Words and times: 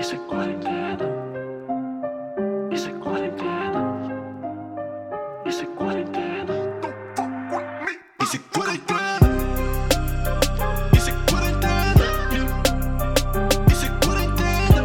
Isso 0.00 0.14
é 0.14 0.18
quarentena. 0.18 1.04
Isso 2.72 2.88
é 2.88 2.92
quarentena. 2.94 3.82
Isso 5.44 5.62
é 5.62 5.66
quarentena. 5.76 6.54
Isso 8.22 8.36
é 8.36 8.38
quarentena. 8.50 9.28
Isso 10.96 11.10
é 11.10 11.12
quarentena. 11.28 12.06
Isso 13.70 13.84
é 13.84 13.88
quarentena. 14.00 14.84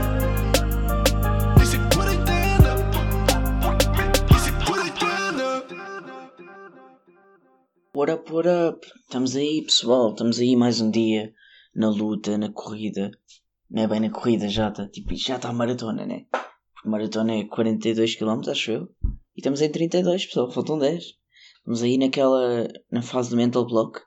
Isso 1.63 1.75
é 1.75 1.79
quarentena. 1.95 2.75
Isso 4.35 4.49
é 4.49 4.65
quarentena. 4.65 5.45
What 7.93 8.11
up, 8.11 8.33
what 8.33 8.49
up? 8.49 8.85
Estamos 9.03 9.37
aí, 9.37 9.61
pessoal. 9.61 10.09
Estamos 10.09 10.39
aí 10.39 10.57
mais 10.57 10.81
um 10.81 10.91
dia 10.91 11.33
na 11.73 11.89
luta, 11.89 12.37
na 12.37 12.51
corrida. 12.51 13.11
Não 13.69 13.83
é 13.83 13.87
bem 13.87 13.99
na 13.99 14.09
corrida, 14.09 14.47
já 14.47 14.69
está. 14.69 14.87
Tipo, 14.87 15.15
já 15.15 15.37
está 15.37 15.49
a 15.49 15.53
maratona, 15.53 16.05
né? 16.05 16.25
Porque 16.73 16.89
maratona 16.89 17.35
é 17.35 17.43
42 17.45 18.15
km, 18.15 18.49
acho 18.49 18.71
eu. 18.71 18.95
E 19.35 19.39
estamos 19.39 19.61
em 19.61 19.71
32, 19.71 20.25
pessoal. 20.25 20.51
Faltam 20.51 20.77
10. 20.77 21.03
Estamos 21.57 21.81
aí 21.83 21.97
naquela. 21.97 22.67
na 22.91 23.01
fase 23.01 23.29
do 23.29 23.35
mental 23.35 23.65
block. 23.65 23.99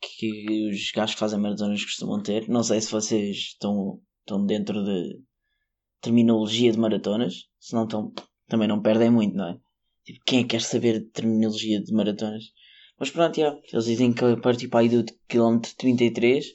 Que 0.00 0.70
os 0.70 0.92
gajos 0.92 1.14
que 1.14 1.20
fazem 1.20 1.40
maratonas 1.40 1.84
costumam 1.84 2.22
ter. 2.22 2.48
Não 2.48 2.62
sei 2.62 2.80
se 2.80 2.92
vocês 2.92 3.36
estão, 3.36 4.00
estão 4.20 4.44
dentro 4.44 4.84
de 4.84 5.20
terminologia 6.00 6.70
de 6.70 6.78
maratonas. 6.78 7.48
Se 7.58 7.74
não 7.74 7.84
estão, 7.84 8.12
também 8.46 8.68
não 8.68 8.80
perdem 8.80 9.10
muito, 9.10 9.36
não 9.36 9.48
é? 9.48 9.58
Tipo, 10.04 10.20
quem 10.24 10.38
é 10.38 10.42
que 10.42 10.50
quer 10.50 10.62
saber 10.62 11.00
de 11.00 11.06
terminologia 11.06 11.82
de 11.82 11.92
maratonas? 11.92 12.44
Mas 12.98 13.10
pronto, 13.10 13.40
já. 13.40 13.58
Eles 13.72 13.84
dizem 13.86 14.12
que 14.12 14.36
partir 14.36 14.68
para 14.68 14.80
aí 14.80 14.88
do 14.88 15.04
quilómetro 15.28 15.74
33 15.76 16.46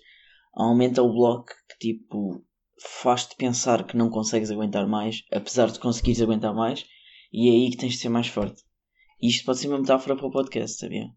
aumenta 0.54 1.02
o 1.04 1.12
bloco 1.14 1.52
que 1.70 1.78
tipo 1.94 2.44
faz-te 2.80 3.36
pensar 3.36 3.86
que 3.86 3.96
não 3.98 4.10
consegues 4.10 4.50
aguentar 4.52 4.88
mais, 4.88 5.24
apesar 5.32 5.70
de 5.70 5.80
conseguires 5.80 6.22
aguentar 6.22 6.54
mais, 6.54 6.86
e 7.32 7.48
é 7.50 7.52
aí 7.52 7.70
que 7.72 7.78
tens 7.78 7.94
de 7.94 8.00
ser 8.00 8.10
mais 8.10 8.28
forte. 8.28 8.64
E 9.22 9.28
isto 9.28 9.46
pode 9.46 9.60
ser 9.60 9.68
uma 9.68 9.80
metáfora 9.80 10.16
para 10.16 10.26
o 10.26 10.32
podcast, 10.32 10.80
sabia? 10.80 11.10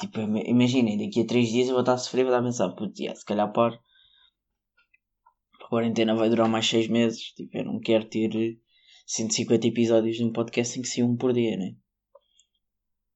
Tipo, 0.00 0.20
im- 0.20 0.48
imaginem, 0.50 0.98
daqui 0.98 1.20
a 1.20 1.26
3 1.26 1.48
dias 1.50 1.68
eu 1.68 1.74
vou 1.74 1.80
estar 1.82 1.94
a 1.94 1.98
sofrer 1.98 2.24
vou 2.24 2.32
estar 2.32 2.40
a 2.40 2.44
pensar, 2.46 2.70
putz, 2.74 2.98
yeah, 2.98 3.18
se 3.18 3.24
calhar 3.24 3.52
paro. 3.52 3.78
A 5.62 5.68
quarentena 5.68 6.14
vai 6.14 6.28
durar 6.30 6.48
mais 6.48 6.66
6 6.66 6.88
meses. 6.88 7.20
Tipo, 7.34 7.58
eu 7.58 7.64
não 7.64 7.78
quero 7.80 8.04
ter 8.06 8.58
150 9.06 9.66
episódios 9.66 10.16
de 10.16 10.24
um 10.24 10.32
podcast 10.32 10.78
em 10.78 10.82
que 10.82 10.88
se 10.88 11.02
um 11.02 11.16
por 11.16 11.32
dia, 11.32 11.56
né? 11.56 11.74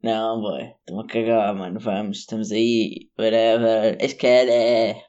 Não, 0.02 0.40
boy, 0.40 0.62
estão 0.78 1.00
a 1.00 1.06
cagar, 1.06 1.54
mano. 1.54 1.78
Vamos, 1.80 2.18
estamos 2.20 2.50
aí, 2.52 3.10
whatever, 3.18 3.96
esquece. 4.00 5.02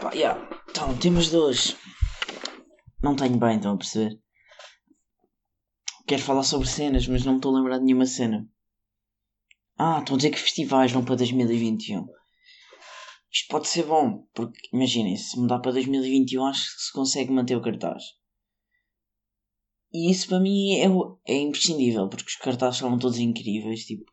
Pá, 0.00 0.12
yeah. 0.12 0.40
Então, 0.70 0.96
temos 0.98 1.30
dois. 1.30 1.76
Não 3.02 3.16
tenho 3.16 3.36
bem, 3.38 3.56
estão 3.56 3.74
a 3.74 3.76
perceber? 3.76 4.20
Quero 6.06 6.22
falar 6.22 6.42
sobre 6.42 6.68
cenas, 6.68 7.06
mas 7.06 7.24
não 7.24 7.32
me 7.32 7.38
estou 7.38 7.54
a 7.54 7.58
lembrar 7.58 7.78
de 7.78 7.84
nenhuma 7.84 8.06
cena. 8.06 8.48
Ah, 9.76 9.98
estão 10.00 10.14
a 10.14 10.16
dizer 10.16 10.30
que 10.30 10.38
festivais 10.38 10.90
vão 10.92 11.04
para 11.04 11.16
2021. 11.16 12.06
Isto 13.30 13.48
pode 13.50 13.68
ser 13.68 13.84
bom, 13.84 14.26
porque 14.32 14.68
imaginem, 14.72 15.16
se 15.16 15.38
mudar 15.38 15.58
para 15.58 15.72
2021 15.72 16.44
acho 16.46 16.74
que 16.74 16.82
se 16.82 16.92
consegue 16.92 17.30
manter 17.30 17.56
o 17.56 17.62
cartaz. 17.62 18.02
E 19.92 20.10
isso 20.10 20.28
para 20.28 20.40
mim 20.40 20.76
é, 20.76 20.86
é 21.32 21.36
imprescindível, 21.36 22.08
porque 22.08 22.28
os 22.28 22.36
cartazes 22.36 22.76
estavam 22.76 22.98
todos 22.98 23.18
incríveis. 23.18 23.84
Tipo, 23.84 24.04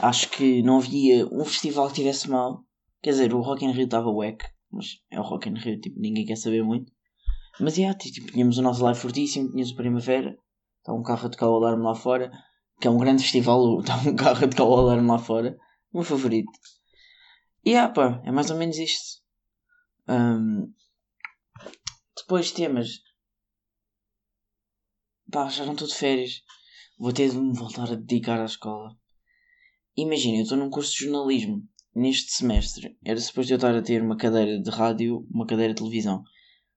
acho 0.00 0.28
que 0.30 0.62
não 0.62 0.78
havia 0.78 1.26
um 1.26 1.44
festival 1.44 1.88
que 1.88 1.94
tivesse 1.94 2.28
mal. 2.28 2.64
Quer 3.04 3.10
dizer, 3.10 3.34
o 3.34 3.42
Rock 3.42 3.66
in 3.66 3.72
Rio 3.72 3.84
estava 3.84 4.10
wack, 4.10 4.46
mas 4.72 5.02
é 5.10 5.20
o 5.20 5.22
Rock 5.22 5.50
in 5.50 5.58
Rio, 5.58 5.78
tipo, 5.78 6.00
ninguém 6.00 6.24
quer 6.24 6.36
saber 6.36 6.64
muito. 6.64 6.90
Mas 7.60 7.76
yeah, 7.76 7.94
tipo, 7.98 8.32
tínhamos 8.32 8.56
o 8.56 8.62
nosso 8.62 8.82
live 8.82 8.98
fortíssimo, 8.98 9.50
tínhamos 9.50 9.72
o 9.72 9.76
Primavera, 9.76 10.38
está 10.78 10.94
um 10.94 11.02
carro 11.02 11.26
a 11.26 11.28
tocar 11.28 11.50
o 11.50 11.56
alarme 11.56 11.84
lá 11.84 11.94
fora, 11.94 12.32
que 12.80 12.88
é 12.88 12.90
um 12.90 12.96
grande 12.96 13.22
festival, 13.22 13.80
está 13.80 13.94
um 14.08 14.16
carro 14.16 14.42
a 14.42 14.48
tocar 14.48 14.64
o 14.64 14.72
alarme 14.72 15.06
lá 15.06 15.18
fora, 15.18 15.54
o 15.92 15.98
meu 15.98 16.02
favorito. 16.02 16.50
E 17.62 17.72
yeah, 17.72 17.92
pá, 17.92 18.22
é 18.24 18.32
mais 18.32 18.50
ou 18.50 18.56
menos 18.56 18.78
isto. 18.78 19.22
Ahm, 20.08 20.72
depois 22.16 22.52
temas. 22.52 23.02
Pá, 25.30 25.50
já 25.50 25.66
não 25.66 25.74
estou 25.74 25.88
de 25.88 25.94
férias. 25.94 26.42
Vou 26.98 27.12
ter 27.12 27.28
de 27.28 27.36
me 27.36 27.52
voltar 27.52 27.92
a 27.92 27.96
dedicar 27.96 28.40
à 28.40 28.46
escola. 28.46 28.96
Imagina, 29.94 30.38
eu 30.38 30.44
estou 30.44 30.56
num 30.56 30.70
curso 30.70 30.92
de 30.92 31.04
jornalismo. 31.04 31.68
Neste 31.94 32.32
semestre, 32.32 32.98
era 33.04 33.20
suposto 33.20 33.52
eu 33.52 33.56
estar 33.56 33.74
a 33.74 33.80
ter 33.80 34.02
uma 34.02 34.16
cadeira 34.16 34.60
de 34.60 34.68
rádio, 34.68 35.24
uma 35.30 35.46
cadeira 35.46 35.72
de 35.72 35.80
televisão. 35.80 36.24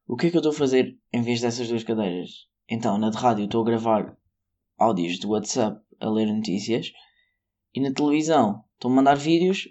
O 0.06 0.16
que 0.16 0.28
é 0.28 0.30
que 0.30 0.38
eu 0.38 0.42
estou 0.42 0.52
a 0.52 0.56
fazer 0.56 0.96
em 1.12 1.24
vez 1.24 1.42
dessas 1.42 1.68
duas 1.68 1.84
cadeiras? 1.84 2.48
Então, 2.70 3.00
na 3.00 3.10
de 3.10 3.18
rádio 3.18 3.46
estou 3.46 3.62
a 3.62 3.66
gravar 3.66 4.16
áudios 4.78 5.18
do 5.20 5.30
WhatsApp 5.30 5.82
a 6.00 6.10
ler 6.10 6.28
notícias. 6.28 6.92
E 7.74 7.82
na 7.82 7.92
televisão 7.92 8.64
estou 8.76 8.92
a 8.92 8.94
mandar 8.94 9.16
vídeos 9.16 9.68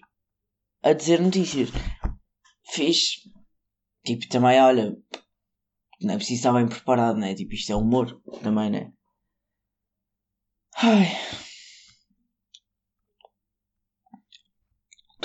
a 0.82 0.92
dizer 0.92 1.20
notícias. 1.20 1.70
Fiz. 2.64 3.22
Tipo, 4.04 4.28
também, 4.28 4.60
olha, 4.60 4.96
não 6.00 6.14
é 6.14 6.16
preciso 6.16 6.40
estar 6.40 6.52
bem 6.52 6.66
preparado, 6.66 7.18
né? 7.18 7.34
Tipo, 7.34 7.54
isto 7.54 7.70
é 7.70 7.76
humor 7.76 8.20
também, 8.42 8.68
né? 8.68 8.92
Ai. 10.74 11.06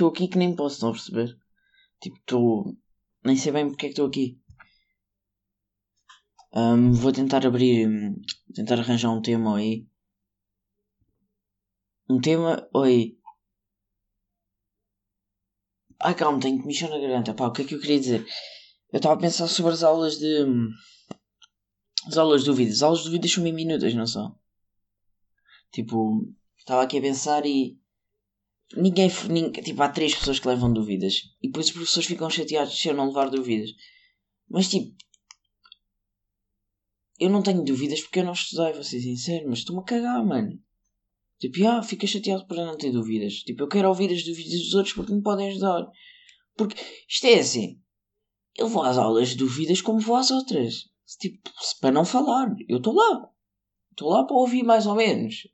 Estou 0.01 0.09
aqui 0.09 0.28
que 0.28 0.39
nem 0.39 0.56
posso, 0.56 0.88
a 0.88 0.91
perceber? 0.91 1.38
Tipo, 2.01 2.17
estou. 2.17 2.78
Nem 3.23 3.38
sei 3.38 3.51
bem 3.51 3.67
porque 3.69 3.85
é 3.85 3.89
que 3.89 3.94
estou 3.94 4.07
aqui. 4.07 4.41
Ahm, 6.53 6.91
vou 6.91 7.12
tentar 7.12 7.45
abrir. 7.45 7.88
Tentar 8.56 8.79
arranjar 8.79 9.11
um 9.11 9.22
tema 9.22 9.57
aí. 9.57 9.88
Um 12.09 12.19
tema. 12.19 12.67
Oi. 12.73 13.16
Ai 16.00 16.16
calma, 16.16 16.40
tenho 16.40 16.59
que 16.59 16.66
mexer 16.66 16.90
na 16.90 16.97
garganta. 16.97 17.35
Pá, 17.35 17.45
o 17.45 17.51
que 17.51 17.61
é 17.61 17.66
que 17.66 17.75
eu 17.75 17.79
queria 17.79 18.00
dizer? 18.00 18.25
Eu 18.91 18.97
estava 18.97 19.13
a 19.13 19.22
pensar 19.22 19.47
sobre 19.47 19.73
as 19.73 19.84
aulas 19.84 20.17
de. 20.17 20.47
As 22.07 22.17
aulas 22.17 22.41
de 22.41 22.47
dúvidas. 22.47 22.78
As 22.78 22.81
aulas 22.81 23.00
de 23.01 23.06
dúvidas 23.06 23.31
são 23.31 23.44
minutas, 23.44 23.94
não 23.94 24.07
são? 24.07 24.35
Tipo, 25.72 26.28
estava 26.57 26.81
aqui 26.81 26.97
a 26.97 27.01
pensar 27.01 27.45
e. 27.45 27.79
Ninguém, 28.75 29.09
ninguém. 29.29 29.63
Tipo, 29.63 29.81
há 29.83 29.89
três 29.89 30.15
pessoas 30.15 30.39
que 30.39 30.47
levam 30.47 30.71
dúvidas. 30.71 31.33
E 31.41 31.47
depois 31.47 31.67
os 31.67 31.71
professores 31.71 32.07
ficam 32.07 32.29
chateados 32.29 32.79
se 32.79 32.87
eu 32.87 32.93
não 32.93 33.07
levar 33.07 33.29
dúvidas. 33.29 33.71
Mas 34.49 34.69
tipo. 34.69 34.95
Eu 37.19 37.29
não 37.29 37.43
tenho 37.43 37.63
dúvidas 37.63 38.01
porque 38.01 38.19
eu 38.19 38.25
não 38.25 38.33
estudei, 38.33 38.73
vou 38.73 38.83
ser 38.83 38.99
sincero, 38.99 39.45
mas 39.47 39.59
estou-me 39.59 39.81
a 39.81 39.85
cagar, 39.85 40.25
mano. 40.25 40.59
Tipo, 41.39 41.67
ah, 41.67 41.83
fica 41.83 42.07
chateado 42.07 42.45
por 42.47 42.57
não 42.57 42.77
ter 42.77 42.91
dúvidas. 42.91 43.43
Tipo, 43.43 43.63
eu 43.63 43.67
quero 43.67 43.89
ouvir 43.89 44.11
as 44.11 44.23
dúvidas 44.23 44.59
dos 44.59 44.73
outros 44.73 44.93
porque 44.93 45.13
me 45.13 45.21
podem 45.21 45.49
ajudar. 45.49 45.87
Porque 46.55 46.75
isto 47.07 47.25
é 47.25 47.39
assim. 47.39 47.81
Eu 48.55 48.67
vou 48.67 48.83
às 48.83 48.97
aulas 48.97 49.29
de 49.29 49.37
dúvidas 49.37 49.81
como 49.81 49.99
vou 49.99 50.15
às 50.15 50.31
outras. 50.31 50.89
Tipo, 51.19 51.49
para 51.79 51.91
não 51.91 52.05
falar. 52.05 52.55
Eu 52.67 52.77
estou 52.77 52.93
lá. 52.93 53.29
Estou 53.91 54.09
lá 54.09 54.23
para 54.25 54.37
ouvir 54.37 54.63
mais 54.63 54.85
ou 54.85 54.95
menos. 54.95 55.47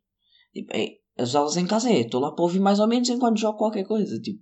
Tipo, 0.54 0.76
é, 0.76 0.98
as 1.18 1.36
aulas 1.36 1.58
em 1.58 1.68
casa 1.68 1.90
é. 1.90 2.02
Estou 2.02 2.22
lá 2.22 2.32
para 2.32 2.44
ouvir 2.44 2.60
mais 2.60 2.80
ou 2.80 2.88
menos 2.88 3.10
enquanto 3.10 3.40
jogo 3.40 3.58
qualquer 3.58 3.86
coisa. 3.86 4.20
Tipo, 4.20 4.42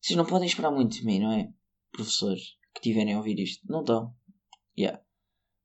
vocês 0.00 0.16
não 0.16 0.24
podem 0.24 0.48
esperar 0.48 0.70
muito 0.70 0.96
de 0.96 1.04
mim, 1.04 1.20
não 1.20 1.32
é? 1.32 1.48
Professores 1.92 2.56
que 2.74 2.80
tiverem 2.80 3.14
a 3.14 3.18
ouvir 3.18 3.38
isto. 3.38 3.64
Não 3.68 3.80
estão. 3.80 4.14
Yeah. 4.78 5.02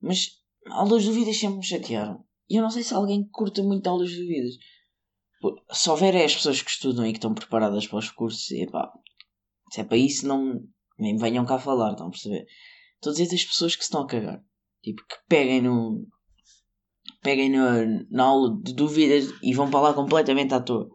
Mas 0.01 0.29
aulas 0.69 1.05
dúvidas 1.05 1.37
sempre 1.37 1.57
me 1.57 1.65
chatearam. 1.65 2.25
E 2.49 2.55
eu 2.55 2.63
não 2.63 2.69
sei 2.69 2.83
se 2.83 2.93
alguém 2.93 3.27
curta 3.29 3.63
muito 3.63 3.87
aulas 3.87 4.11
dúvidas. 4.11 4.55
Se 5.71 5.89
houver 5.89 6.15
é 6.15 6.23
as 6.23 6.35
pessoas 6.35 6.61
que 6.61 6.69
estudam 6.69 7.05
e 7.05 7.11
que 7.11 7.17
estão 7.17 7.33
preparadas 7.33 7.85
para 7.87 7.99
os 7.99 8.09
cursos, 8.09 8.49
epá, 8.51 8.91
se 9.71 9.81
é 9.81 9.83
para 9.83 9.97
isso, 9.97 10.25
não, 10.25 10.63
nem 10.97 11.17
venham 11.17 11.45
cá 11.45 11.59
falar, 11.59 11.91
estão 11.91 12.07
a 12.07 12.11
perceber? 12.11 12.45
Estou 12.95 13.09
a 13.09 13.13
dizer 13.13 13.29
das 13.29 13.43
pessoas 13.43 13.75
que 13.75 13.83
se 13.83 13.87
estão 13.87 14.03
a 14.03 14.07
cagar. 14.07 14.41
Tipo, 14.81 15.01
que 15.07 15.15
peguem 15.27 15.61
no. 15.61 16.07
Peguem 17.23 17.49
no, 17.49 18.05
na 18.11 18.25
aula 18.25 18.59
de 18.61 18.73
dúvidas 18.73 19.33
e 19.41 19.53
vão 19.53 19.71
para 19.71 19.79
lá 19.79 19.93
completamente 19.93 20.53
à 20.53 20.59
toa. 20.59 20.89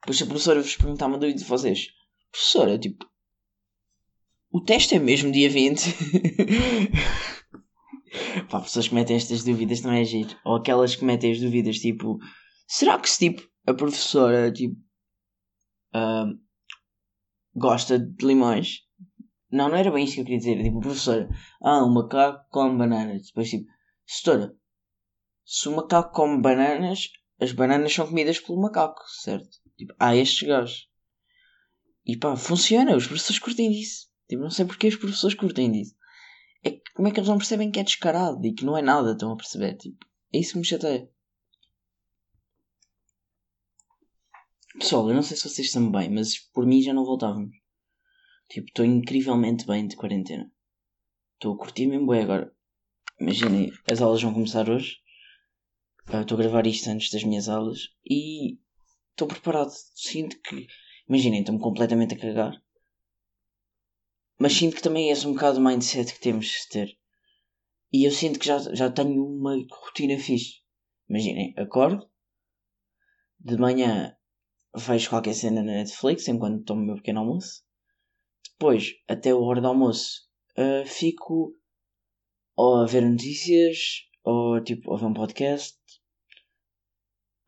Depois 0.00 0.16
se 0.16 0.24
a 0.24 0.26
professora 0.26 0.60
vos 0.60 0.76
perguntar 0.76 1.06
uma 1.06 1.18
dúvida 1.18 1.38
de 1.38 1.44
vocês, 1.44 1.88
professora, 2.30 2.78
tipo. 2.78 3.08
O 4.52 4.60
teste 4.60 4.96
é 4.96 4.98
mesmo 4.98 5.30
dia 5.30 5.48
20. 5.48 5.80
Pá, 8.50 8.60
pessoas 8.60 8.88
que 8.88 8.94
metem 8.94 9.16
estas 9.16 9.44
dúvidas 9.44 9.80
também 9.80 10.00
é 10.00 10.04
giro. 10.04 10.36
Ou 10.44 10.56
aquelas 10.56 10.96
que 10.96 11.04
metem 11.04 11.30
as 11.30 11.40
dúvidas 11.40 11.78
tipo. 11.78 12.18
Será 12.66 12.98
que 12.98 13.08
se 13.08 13.30
tipo 13.30 13.48
a 13.66 13.74
professora 13.74 14.50
tipo. 14.50 14.76
ah, 15.92 16.26
gosta 17.54 17.98
de 17.98 18.26
limões? 18.26 18.80
Não, 19.52 19.68
não 19.68 19.76
era 19.76 19.90
bem 19.90 20.04
isso 20.04 20.14
que 20.14 20.20
eu 20.20 20.24
queria 20.24 20.38
dizer. 20.38 20.62
Tipo, 20.62 20.80
professora, 20.80 21.28
ah, 21.62 21.84
um 21.84 21.92
macaco 21.92 22.44
come 22.50 22.78
bananas. 22.78 23.26
Depois 23.26 23.50
tipo, 23.50 23.66
setora, 24.06 24.54
se 25.52 25.68
o 25.68 25.74
macaco 25.74 26.14
come 26.14 26.40
bananas, 26.40 27.10
as 27.40 27.50
bananas 27.50 27.92
são 27.92 28.06
comidas 28.06 28.38
pelo 28.38 28.60
macaco, 28.60 29.02
certo? 29.08 29.58
Tipo, 29.76 29.92
há 29.98 30.14
estes 30.14 30.46
gajos. 30.46 30.88
E 32.06 32.16
pá, 32.16 32.36
funciona, 32.36 32.96
os 32.96 33.04
professores 33.04 33.40
curtem 33.40 33.68
disso. 33.68 34.08
Tipo, 34.28 34.42
não 34.42 34.50
sei 34.50 34.64
porque 34.64 34.86
os 34.86 34.94
professores 34.94 35.36
curtem 35.36 35.72
disso. 35.72 35.96
É 36.62 36.70
que 36.70 36.92
como 36.94 37.08
é 37.08 37.10
que 37.10 37.18
eles 37.18 37.28
não 37.28 37.36
percebem 37.36 37.68
que 37.68 37.80
é 37.80 37.82
descarado 37.82 38.46
e 38.46 38.54
que 38.54 38.64
não 38.64 38.78
é 38.78 38.82
nada, 38.82 39.10
estão 39.10 39.32
a 39.32 39.36
perceber? 39.36 39.74
Tipo, 39.74 40.06
é 40.32 40.38
isso 40.38 40.52
que 40.52 40.58
me 40.58 40.64
chateia. 40.64 41.10
Pessoal, 44.78 45.08
eu 45.08 45.16
não 45.16 45.22
sei 45.22 45.36
se 45.36 45.48
vocês 45.48 45.66
estão 45.66 45.90
bem, 45.90 46.10
mas 46.10 46.38
por 46.38 46.64
mim 46.64 46.80
já 46.80 46.94
não 46.94 47.04
voltávamos. 47.04 47.56
Tipo, 48.48 48.68
estou 48.68 48.84
incrivelmente 48.84 49.66
bem 49.66 49.88
de 49.88 49.96
quarentena. 49.96 50.48
Estou 51.34 51.54
a 51.54 51.58
curtir 51.58 51.88
mesmo 51.88 52.06
bem 52.06 52.22
agora. 52.22 52.54
Imaginem, 53.20 53.72
as 53.90 54.00
aulas 54.00 54.22
vão 54.22 54.32
começar 54.32 54.70
hoje. 54.70 55.00
Ah, 56.12 56.22
Estou 56.22 56.36
a 56.36 56.42
gravar 56.42 56.66
isto 56.66 56.90
antes 56.90 57.08
das 57.12 57.22
minhas 57.22 57.48
aulas 57.48 57.88
e 58.04 58.58
estou 59.10 59.28
preparado. 59.28 59.70
Sinto 59.94 60.40
que. 60.40 60.66
Imaginem, 61.08 61.40
estou-me 61.40 61.60
completamente 61.60 62.14
a 62.14 62.18
cagar. 62.18 62.60
Mas 64.36 64.54
sinto 64.54 64.74
que 64.74 64.82
também 64.82 65.08
é 65.08 65.12
esse 65.12 65.24
um 65.26 65.34
bocado 65.34 65.58
o 65.58 65.62
mindset 65.62 66.12
que 66.12 66.20
temos 66.20 66.46
de 66.46 66.68
ter. 66.68 66.98
E 67.92 68.04
eu 68.04 68.10
sinto 68.10 68.40
que 68.40 68.46
já, 68.46 68.58
já 68.74 68.90
tenho 68.90 69.24
uma 69.24 69.54
rotina 69.70 70.18
fixe. 70.18 70.62
Imaginem, 71.08 71.54
acordo. 71.56 72.10
De 73.38 73.56
manhã 73.56 74.16
vejo 74.74 75.10
qualquer 75.10 75.34
cena 75.34 75.62
na 75.62 75.72
Netflix 75.74 76.26
enquanto 76.26 76.64
tomo 76.64 76.82
o 76.82 76.86
meu 76.86 76.96
pequeno 76.96 77.20
almoço. 77.20 77.62
Depois, 78.52 78.94
até 79.06 79.30
a 79.30 79.36
hora 79.36 79.60
do 79.60 79.68
almoço, 79.68 80.28
ah, 80.56 80.84
fico 80.86 81.56
ou 82.56 82.78
a 82.78 82.86
ver 82.86 83.02
notícias 83.02 84.08
ou 84.24 84.60
tipo 84.62 84.92
a 84.92 84.98
ver 84.98 85.06
um 85.06 85.14
podcast. 85.14 85.79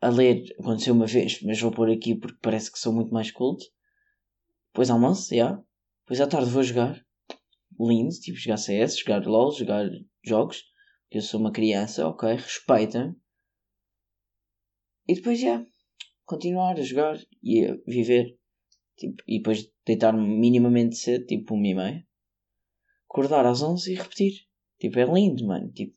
A 0.03 0.09
ler 0.09 0.43
aconteceu 0.59 0.93
uma 0.93 1.05
vez, 1.05 1.41
mas 1.43 1.61
vou 1.61 1.71
pôr 1.71 1.89
aqui 1.89 2.13
porque 2.13 2.37
parece 2.41 2.69
que 2.69 2.77
sou 2.77 2.91
muito 2.91 3.13
mais 3.13 3.31
culto. 3.31 3.63
Depois 4.73 4.89
almoço, 4.89 5.33
já. 5.33 5.57
Depois 6.01 6.19
à 6.19 6.27
tarde 6.27 6.49
vou 6.49 6.61
jogar. 6.61 7.01
Lindo, 7.79 8.09
tipo 8.09 8.37
jogar 8.37 8.57
CS, 8.57 8.97
jogar 8.97 9.25
LOL, 9.25 9.53
jogar 9.53 9.89
jogos. 10.21 10.61
Eu 11.09 11.21
sou 11.21 11.39
uma 11.39 11.53
criança, 11.53 12.05
ok, 12.05 12.33
respeita-me. 12.33 13.15
E 15.07 15.15
depois 15.15 15.39
já. 15.39 15.65
Continuar 16.25 16.77
a 16.77 16.81
jogar 16.81 17.17
e 17.41 17.65
a 17.65 17.77
viver. 17.87 18.37
Tipo, 18.97 19.23
e 19.25 19.37
depois 19.37 19.71
deitar-me 19.85 20.21
minimamente 20.21 20.97
cedo, 20.97 21.25
tipo 21.27 21.53
uma 21.53 21.67
e 21.67 21.75
meia. 21.75 22.07
Acordar 23.09 23.45
às 23.45 23.61
11 23.61 23.93
e 23.93 23.95
repetir. 23.95 24.33
Tipo, 24.81 24.99
é 24.99 25.05
lindo, 25.05 25.47
mano. 25.47 25.71
Tipo, 25.71 25.95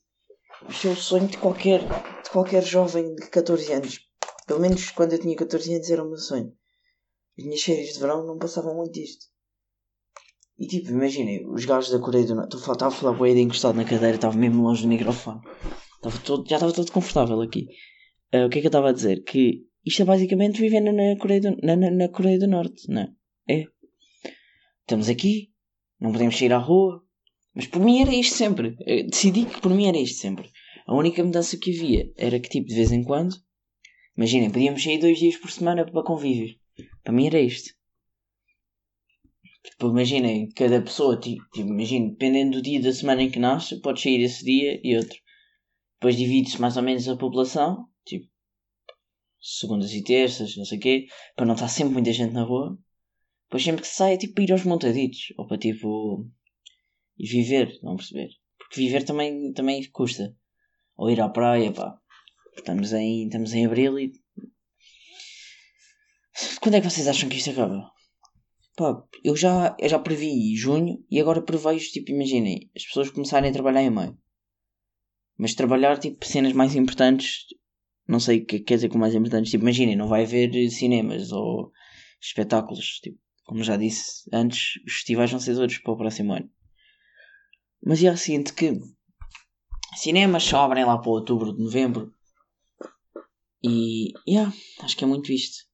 é 0.62 0.88
o 0.88 0.94
sonho 0.94 1.26
de 1.26 1.38
qualquer, 1.38 1.80
de 2.26 2.30
qualquer 2.32 2.64
jovem 2.64 3.14
de 3.14 3.28
14 3.28 3.72
anos. 3.72 4.00
Pelo 4.46 4.60
menos 4.60 4.90
quando 4.90 5.12
eu 5.12 5.20
tinha 5.20 5.36
14 5.36 5.74
anos 5.74 5.90
era 5.90 6.04
o 6.04 6.08
meu 6.08 6.18
sonho. 6.18 6.52
As 7.38 7.44
minhas 7.44 7.62
férias 7.62 7.94
de 7.94 8.00
verão 8.00 8.26
não 8.26 8.38
passavam 8.38 8.74
muito 8.74 8.92
disto. 8.92 9.26
E 10.58 10.66
tipo, 10.66 10.90
imaginem, 10.90 11.46
os 11.48 11.64
gajos 11.64 11.90
da 11.90 11.98
Coreia 11.98 12.26
do 12.26 12.34
Norte. 12.34 12.56
Estava 12.56 12.86
a 12.86 12.90
falar 12.90 13.34
de 13.34 13.40
encostado 13.40 13.76
na 13.76 13.84
cadeira, 13.84 14.16
estava 14.16 14.36
mesmo 14.36 14.62
longe 14.62 14.82
do 14.82 14.88
microfone. 14.88 15.40
Estava 15.96 16.18
todo, 16.24 16.48
já 16.48 16.56
estava 16.56 16.72
todo 16.72 16.92
confortável 16.92 17.40
aqui. 17.42 17.68
Ah, 18.32 18.46
o 18.46 18.48
que 18.48 18.58
é 18.58 18.60
que 18.60 18.66
eu 18.66 18.70
estava 18.70 18.88
a 18.88 18.92
dizer? 18.92 19.22
Que 19.22 19.66
isto 19.84 20.02
é 20.02 20.04
basicamente 20.04 20.60
viver 20.60 20.80
na, 20.80 20.92
na 20.92 21.16
Coreia, 21.18 21.40
do, 21.42 21.56
na, 21.62 21.76
na, 21.76 21.90
na 21.90 22.08
Coreia 22.08 22.38
do 22.38 22.48
Norte, 22.48 22.88
não 22.88 23.02
é? 23.02 23.12
É. 23.48 23.64
Estamos 24.80 25.08
aqui, 25.08 25.52
não 26.00 26.12
podemos 26.12 26.36
sair 26.36 26.52
à 26.52 26.58
rua. 26.58 27.02
Mas 27.54 27.66
por 27.66 27.80
mim 27.80 28.00
era 28.00 28.14
isto 28.14 28.34
sempre. 28.34 28.76
Eu 28.86 29.06
decidi 29.06 29.44
que 29.44 29.60
por 29.60 29.72
mim 29.72 29.86
era 29.86 29.98
isto 29.98 30.18
sempre. 30.18 30.50
A 30.86 30.94
única 30.94 31.24
mudança 31.24 31.58
que 31.58 31.70
havia 31.70 32.12
era 32.16 32.38
que, 32.38 32.48
tipo, 32.48 32.68
de 32.68 32.74
vez 32.76 32.92
em 32.92 33.02
quando, 33.02 33.34
imaginem, 34.16 34.50
podíamos 34.50 34.82
sair 34.82 34.98
dois 34.98 35.18
dias 35.18 35.36
por 35.36 35.50
semana 35.50 35.84
para 35.84 36.04
convívio. 36.04 36.56
Para 37.02 37.12
mim 37.12 37.26
era 37.26 37.40
isto. 37.40 37.74
Tipo, 39.64 39.88
imaginem, 39.88 40.48
cada 40.50 40.80
pessoa, 40.80 41.18
tipo, 41.18 41.42
tipo, 41.52 41.68
imaginem, 41.68 42.10
dependendo 42.10 42.58
do 42.58 42.62
dia 42.62 42.80
da 42.80 42.92
semana 42.92 43.24
em 43.24 43.30
que 43.30 43.40
nasce, 43.40 43.80
pode 43.80 44.00
sair 44.00 44.22
esse 44.22 44.44
dia 44.44 44.80
e 44.80 44.96
outro. 44.96 45.18
Depois 45.94 46.16
divide-se 46.16 46.60
mais 46.60 46.76
ou 46.76 46.84
menos 46.84 47.08
a 47.08 47.16
população, 47.16 47.88
tipo, 48.04 48.28
segundas 49.40 49.92
e 49.92 50.04
terças, 50.04 50.56
não 50.56 50.64
sei 50.64 50.78
o 50.78 50.80
quê, 50.80 51.06
para 51.34 51.46
não 51.46 51.54
estar 51.54 51.68
sempre 51.68 51.94
muita 51.94 52.12
gente 52.12 52.32
na 52.32 52.44
rua. 52.44 52.78
Depois 53.48 53.64
sempre 53.64 53.82
que 53.82 53.88
sai 53.88 54.14
é 54.14 54.16
tipo 54.16 54.34
para 54.34 54.44
ir 54.44 54.52
aos 54.52 54.64
montaditos, 54.64 55.32
ou 55.36 55.48
para 55.48 55.58
tipo 55.58 56.30
ir 57.18 57.26
viver, 57.26 57.76
não 57.82 57.96
perceber? 57.96 58.28
Porque 58.56 58.80
viver 58.80 59.02
também, 59.02 59.52
também 59.52 59.82
custa. 59.90 60.32
Ou 60.96 61.10
ir 61.10 61.20
à 61.20 61.28
praia, 61.28 61.72
pá. 61.72 61.98
Estamos 62.56 62.92
em, 62.92 63.26
estamos 63.26 63.52
em 63.52 63.66
abril 63.66 63.98
e. 63.98 64.12
Quando 66.60 66.76
é 66.76 66.80
que 66.80 66.88
vocês 66.88 67.06
acham 67.06 67.28
que 67.28 67.36
isto 67.36 67.50
acaba? 67.50 67.90
Pá, 68.76 69.02
eu 69.24 69.36
já, 69.36 69.76
eu 69.78 69.88
já 69.88 69.98
previ 69.98 70.54
junho 70.56 71.04
e 71.10 71.20
agora 71.20 71.42
prevejo, 71.42 71.90
tipo, 71.90 72.10
imaginem, 72.10 72.70
as 72.76 72.84
pessoas 72.84 73.10
começarem 73.10 73.50
a 73.50 73.52
trabalhar 73.52 73.82
em 73.82 73.90
maio. 73.90 74.18
Mas 75.38 75.54
trabalhar, 75.54 75.98
tipo, 75.98 76.24
cenas 76.24 76.52
mais 76.52 76.74
importantes, 76.74 77.46
não 78.08 78.20
sei 78.20 78.38
o 78.38 78.46
que 78.46 78.60
quer 78.60 78.76
dizer 78.76 78.88
com 78.88 78.98
mais 78.98 79.14
importantes, 79.14 79.50
tipo, 79.50 79.64
imaginem, 79.64 79.96
não 79.96 80.08
vai 80.08 80.24
haver 80.24 80.70
cinemas 80.70 81.32
ou 81.32 81.72
espetáculos, 82.20 83.00
tipo, 83.00 83.18
como 83.44 83.62
já 83.62 83.76
disse 83.76 84.28
antes, 84.32 84.76
os 84.86 84.94
festivais 84.94 85.30
vão 85.30 85.40
ser 85.40 85.54
todos 85.54 85.78
para 85.78 85.92
o 85.92 85.96
próximo 85.96 86.32
ano. 86.32 86.50
Mas 87.82 87.98
já 88.00 88.16
sinto 88.16 88.54
que 88.54 88.78
cinemas 89.96 90.44
só 90.44 90.64
abrem 90.64 90.84
lá 90.84 90.98
para 90.98 91.10
outubro, 91.10 91.52
de 91.52 91.62
novembro. 91.62 92.12
E, 93.62 94.12
yeah, 94.28 94.52
acho 94.80 94.96
que 94.96 95.04
é 95.04 95.06
muito 95.06 95.32
isto. 95.32 95.64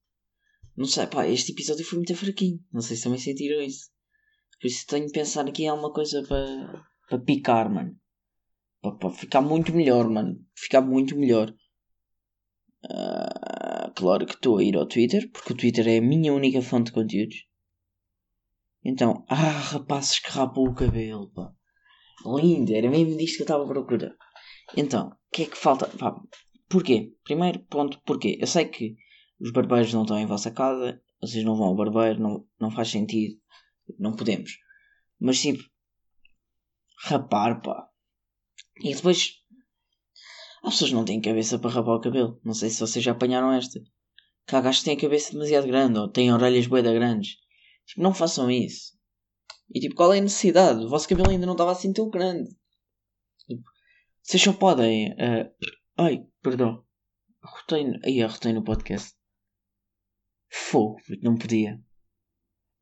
Não 0.75 0.85
sei, 0.85 1.05
pá, 1.05 1.27
este 1.27 1.51
episódio 1.51 1.85
foi 1.85 1.99
muito 1.99 2.15
fraquinho. 2.15 2.59
Não 2.71 2.81
sei 2.81 2.97
se 2.97 3.03
também 3.03 3.19
sentiram 3.19 3.61
isso. 3.61 3.91
Por 4.59 4.67
isso 4.67 4.87
tenho 4.87 5.05
de 5.05 5.11
pensar 5.11 5.47
aqui 5.47 5.63
em 5.63 5.67
alguma 5.67 5.93
coisa 5.93 6.23
para, 6.23 6.85
para 7.07 7.19
picar, 7.19 7.69
mano. 7.69 7.95
Para, 8.81 9.11
ficar 9.11 9.41
muito 9.41 9.73
melhor, 9.73 10.09
mano. 10.09 10.39
Ficar 10.55 10.81
muito 10.81 11.15
melhor. 11.15 11.53
Ah, 12.89 13.91
claro 13.95 14.25
que 14.25 14.33
estou 14.33 14.57
a 14.57 14.63
ir 14.63 14.75
ao 14.75 14.87
Twitter, 14.87 15.29
porque 15.31 15.53
o 15.53 15.57
Twitter 15.57 15.87
é 15.87 15.97
a 15.97 16.01
minha 16.01 16.33
única 16.33 16.61
fonte 16.61 16.87
de 16.87 16.93
conteúdos. 16.93 17.45
Então, 18.83 19.23
ah, 19.29 19.35
rapazes 19.35 20.19
que 20.19 20.29
rapam 20.31 20.63
o 20.63 20.73
cabelo, 20.73 21.29
pá. 21.31 21.53
Lindo, 22.25 22.73
era 22.73 22.89
mesmo 22.89 23.17
disto 23.17 23.37
que 23.37 23.41
eu 23.41 23.45
estava 23.45 23.63
a 23.63 23.67
procurar. 23.67 24.15
Então, 24.77 25.09
o 25.09 25.15
que 25.31 25.43
é 25.43 25.45
que 25.45 25.57
falta? 25.57 25.87
Pá, 25.97 26.15
porquê? 26.69 27.13
Primeiro 27.23 27.59
ponto, 27.59 28.01
porquê? 28.05 28.37
Eu 28.39 28.47
sei 28.47 28.65
que 28.65 28.95
os 29.39 29.51
barbeiros 29.51 29.93
não 29.93 30.03
estão 30.03 30.17
em 30.19 30.25
vossa 30.25 30.51
casa, 30.51 31.01
vocês 31.21 31.43
não 31.43 31.55
vão 31.55 31.67
ao 31.67 31.75
barbeiro, 31.75 32.19
não, 32.19 32.47
não 32.59 32.71
faz 32.71 32.89
sentido, 32.89 33.35
não 33.99 34.15
podemos. 34.15 34.51
Mas 35.19 35.41
tipo, 35.41 35.63
rapar, 37.05 37.61
pá. 37.61 37.87
E 38.81 38.93
depois, 38.93 39.43
as 40.63 40.73
pessoas 40.73 40.91
não 40.91 41.05
têm 41.05 41.21
cabeça 41.21 41.59
para 41.59 41.71
rapar 41.71 41.95
o 41.95 42.01
cabelo. 42.01 42.39
Não 42.43 42.53
sei 42.53 42.69
se 42.69 42.79
vocês 42.79 43.03
já 43.03 43.11
apanharam 43.11 43.51
esta. 43.51 43.79
Que 44.47 44.55
há 44.55 44.61
gajos 44.61 44.79
que 44.79 44.85
têm 44.85 44.97
a 44.97 45.01
cabeça 45.01 45.31
demasiado 45.31 45.67
grande 45.67 45.99
ou 45.99 46.07
têm 46.07 46.33
orelhas 46.33 46.67
boeda 46.67 46.93
grandes. 46.93 47.37
Tipo, 47.85 48.01
não 48.01 48.13
façam 48.13 48.49
isso. 48.49 48.93
E 49.69 49.79
tipo, 49.79 49.95
qual 49.95 50.13
é 50.13 50.19
a 50.19 50.21
necessidade? 50.21 50.83
O 50.85 50.89
vosso 50.89 51.07
cabelo 51.07 51.29
ainda 51.29 51.45
não 51.45 51.53
estava 51.53 51.71
assim 51.71 51.91
tão 51.93 52.09
grande. 52.09 52.49
Tipo, 53.47 53.63
vocês 54.21 54.41
só 54.41 54.53
podem. 54.53 55.13
eh, 55.19 55.51
Ai, 55.97 56.25
perdão. 56.41 56.85
Arrotei. 57.41 57.85
no- 57.87 57.99
Ai, 58.05 58.21
arrotei 58.21 58.53
no 58.53 58.63
podcast. 58.63 59.13
Fogo, 60.49 60.97
não 61.21 61.37
podia. 61.37 61.81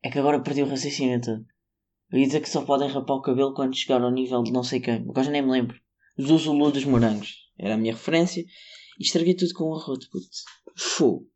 É 0.04 0.10
que 0.10 0.20
agora 0.20 0.42
perdi 0.42 0.62
o 0.64 0.68
raciocínio 0.68 1.22
todo. 1.22 1.46
Eu 2.12 2.20
ia 2.20 2.26
dizer 2.26 2.42
que 2.42 2.50
só 2.50 2.66
podem 2.66 2.90
rapar 2.90 3.16
o 3.18 3.22
cabelo 3.22 3.54
quando 3.54 3.76
chegar 3.76 4.02
ao 4.02 4.12
nível 4.12 4.44
de 4.44 4.52
não 4.52 4.64
sei 4.64 4.82
quem. 4.82 4.96
Agora 4.96 5.24
já 5.24 5.32
nem 5.32 5.42
me 5.42 5.52
lembro. 5.52 5.80
Do 6.18 6.38
Zulu 6.38 6.72
dos 6.72 6.84
morangos. 6.84 7.50
Era 7.58 7.76
a 7.76 7.78
minha 7.78 7.94
referência. 7.94 8.42
E 9.00 9.04
estraguei 9.04 9.34
tudo 9.36 9.54
com 9.54 9.70
um 9.72 9.76
arroto, 9.76 10.10
puto. 10.12 10.28
Fogo. 10.78 11.30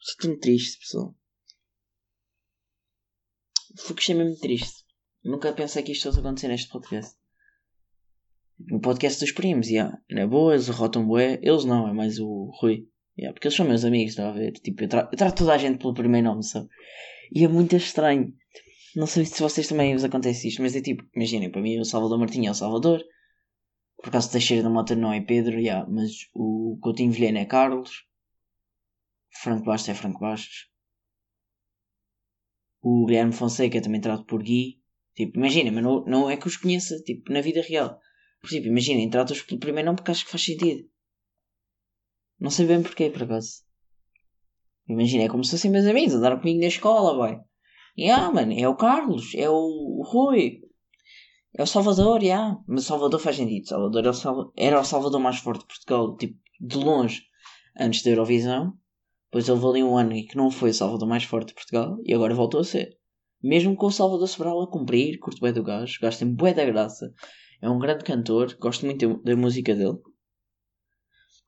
Estou 0.00 0.30
tão 0.30 0.38
triste, 0.40 0.78
pessoal. 0.80 1.14
Foi 3.84 3.94
que 3.94 4.02
achei 4.02 4.14
mesmo 4.14 4.38
triste. 4.38 4.84
Nunca 5.24 5.52
pensei 5.52 5.82
que 5.82 5.92
isto 5.92 6.04
fosse 6.08 6.20
acontecer 6.20 6.48
neste 6.48 6.68
podcast. 6.68 7.16
No 8.58 8.80
podcast 8.80 9.20
dos 9.20 9.32
primos, 9.32 9.68
yeah. 9.68 9.98
Na 10.10 10.26
boa, 10.26 10.54
eles 10.54 10.68
arrotam 10.68 11.06
bué. 11.06 11.38
Eles 11.42 11.64
não, 11.64 11.88
é 11.88 11.92
mais 11.92 12.18
o 12.18 12.50
Rui. 12.60 12.88
Yeah, 13.16 13.32
porque 13.32 13.48
eles 13.48 13.56
são 13.56 13.66
meus 13.66 13.84
amigos, 13.84 14.12
está 14.12 14.28
a 14.28 14.32
ver? 14.32 14.52
Tipo, 14.52 14.84
eu, 14.84 14.88
tra 14.88 15.08
eu 15.10 15.16
trato 15.16 15.38
toda 15.38 15.54
a 15.54 15.58
gente 15.58 15.78
pelo 15.78 15.94
primeiro 15.94 16.26
nome, 16.28 16.44
sabe? 16.44 16.68
E 17.32 17.44
é 17.44 17.48
muito 17.48 17.76
estranho. 17.76 18.32
Não 18.96 19.06
sei 19.06 19.24
se 19.24 19.40
vocês 19.40 19.68
também 19.68 19.94
vos 19.94 20.04
acontece 20.04 20.48
isto, 20.48 20.62
mas 20.62 20.74
é 20.74 20.80
tipo, 20.80 21.04
imaginem, 21.14 21.50
para 21.50 21.60
mim 21.60 21.78
o 21.78 21.84
Salvador 21.84 22.18
Martinho 22.18 22.48
é 22.48 22.50
o 22.50 22.54
Salvador. 22.54 23.04
Por 24.02 24.08
acaso 24.08 24.30
Teixeira 24.30 24.62
da 24.62 24.70
Mota 24.70 24.94
não 24.94 25.12
é 25.12 25.20
Pedro, 25.20 25.58
yeah, 25.58 25.88
mas 25.88 26.12
o 26.34 26.78
Coutinho 26.80 27.12
Vilhena 27.12 27.40
é 27.40 27.44
Carlos. 27.44 28.04
Franco 29.42 29.64
Bastos 29.64 29.88
é 29.88 29.94
Franco 29.94 30.20
Bastos. 30.20 30.68
O 32.82 33.06
Guilherme 33.06 33.32
Fonseca 33.32 33.80
também 33.82 34.00
trato 34.00 34.24
por 34.24 34.42
Gui. 34.42 34.80
Tipo, 35.14 35.38
imagina, 35.38 35.72
mas 35.72 35.82
não, 35.82 36.04
não 36.04 36.30
é 36.30 36.36
que 36.36 36.46
os 36.46 36.56
conheça, 36.56 36.96
tipo, 37.02 37.32
na 37.32 37.40
vida 37.40 37.60
real. 37.60 37.98
Por 38.40 38.48
exemplo, 38.48 38.68
imaginem, 38.68 39.10
trato-os 39.10 39.42
pelo 39.42 39.58
primeiro 39.60 39.86
nome 39.86 39.96
porque 39.96 40.12
acho 40.12 40.24
que 40.24 40.30
faz 40.30 40.44
sentido. 40.44 40.88
Não 42.38 42.50
sei 42.50 42.66
bem 42.66 42.82
porquê, 42.82 43.10
por 43.10 43.24
acaso. 43.24 43.62
Imagina, 44.88 45.24
é 45.24 45.28
como 45.28 45.44
se 45.44 45.50
fossem 45.50 45.70
meus 45.70 45.86
amigos, 45.86 46.14
andaram 46.14 46.38
comigo 46.38 46.60
na 46.60 46.66
escola, 46.68 47.16
vai. 47.18 47.40
E 47.96 48.08
ah, 48.10 48.30
mano, 48.30 48.52
é 48.52 48.68
o 48.68 48.76
Carlos, 48.76 49.32
é 49.34 49.50
o 49.50 50.02
Rui. 50.06 50.60
É 51.56 51.62
o 51.62 51.66
Salvador, 51.66 52.22
já. 52.22 52.56
Mas 52.66 52.84
Salvador 52.84 53.18
faz 53.20 53.36
sentido. 53.36 53.66
Salvador 53.66 54.14
Sal- 54.14 54.52
era 54.56 54.80
o 54.80 54.84
Salvador 54.84 55.20
mais 55.20 55.38
forte 55.38 55.60
de 55.62 55.66
Portugal, 55.66 56.16
tipo, 56.16 56.38
de 56.60 56.76
longe, 56.76 57.22
antes 57.78 58.02
da 58.02 58.10
Eurovisão. 58.10 58.72
Depois 59.30 59.48
houve 59.48 59.66
ali 59.66 59.82
um 59.84 59.96
ano 59.96 60.12
em 60.12 60.26
que 60.26 60.36
não 60.36 60.50
foi 60.50 60.70
o 60.70 60.74
Salvador 60.74 61.08
mais 61.08 61.24
forte 61.24 61.48
de 61.48 61.54
Portugal 61.54 61.98
e 62.04 62.14
agora 62.14 62.34
voltou 62.34 62.60
a 62.60 62.64
ser. 62.64 62.98
Mesmo 63.42 63.76
com 63.76 63.86
o 63.86 63.92
Salvador 63.92 64.26
Sobral 64.26 64.62
a 64.62 64.70
cumprir, 64.70 65.18
curto 65.18 65.40
bem 65.40 65.52
do 65.52 65.62
gajo, 65.62 65.98
o 65.98 66.02
gajo 66.02 66.18
tem 66.18 66.34
bué 66.34 66.54
da 66.54 66.64
graça. 66.64 67.12
É 67.60 67.68
um 67.68 67.78
grande 67.78 68.04
cantor, 68.04 68.56
gosto 68.58 68.86
muito 68.86 69.22
da, 69.22 69.36
música 69.36 69.74
dele. 69.74 69.98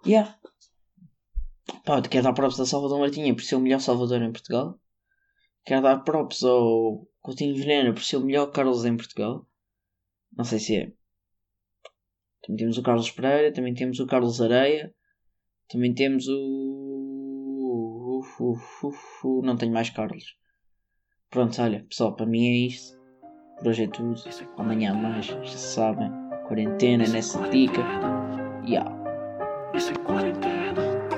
Yeah. 0.06 0.38
Pá, 1.84 2.02
quero 2.02 2.24
dar 2.24 2.32
props 2.32 2.60
ao 2.60 2.66
Salvador 2.66 3.00
Martinha 3.00 3.34
por 3.34 3.42
ser 3.42 3.56
o 3.56 3.60
melhor 3.60 3.80
Salvador 3.80 4.22
em 4.22 4.32
Portugal. 4.32 4.78
Quero 5.64 5.82
dar 5.82 5.98
props 6.00 6.42
ao 6.44 7.06
Coutinho 7.20 7.54
Vilhena 7.54 7.92
por 7.92 8.02
ser 8.02 8.16
o 8.16 8.24
melhor 8.24 8.50
Carlos 8.50 8.84
em 8.84 8.96
Portugal. 8.96 9.46
Não 10.36 10.44
sei 10.44 10.58
se 10.58 10.76
é. 10.76 10.92
Também 12.42 12.58
temos 12.58 12.78
o 12.78 12.82
Carlos 12.82 13.10
Pereira, 13.10 13.52
também 13.52 13.74
temos 13.74 14.00
o 14.00 14.06
Carlos 14.06 14.40
Areia, 14.40 14.94
também 15.68 15.94
temos 15.94 16.26
o. 16.28 16.79
Não 19.42 19.56
tenho 19.56 19.72
mais 19.72 19.90
Carlos. 19.90 20.36
Pronto, 21.30 21.60
olha, 21.62 21.84
pessoal, 21.88 22.14
para 22.14 22.26
mim 22.26 22.46
é 22.46 22.66
isto. 22.66 22.98
Por 23.58 23.68
hoje 23.68 23.84
é 23.84 23.88
tudo. 23.88 24.14
Amanhã 24.56 24.94
mais, 24.94 25.26
já 25.26 25.46
sabem. 25.46 26.10
Quarentena 26.48 27.06
nessa 27.06 27.48
dica. 27.50 27.82
Yeah. 28.66 28.90
Isso 29.74 29.92
é 29.92 29.94
quarentena. 29.98 31.09